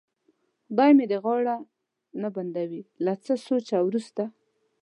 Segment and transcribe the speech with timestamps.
[0.65, 1.55] خدای مې دې غاړه
[2.21, 4.23] نه بندوي، له څه سوچه وروسته.